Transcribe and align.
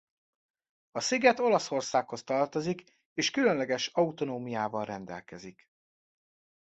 A 0.91 0.99
sziget 0.99 1.39
Olaszországhoz 1.39 2.23
tartozik 2.23 2.83
és 3.13 3.31
különleges 3.31 3.87
autonómiával 3.87 4.85
rendelkezik. 4.85 5.69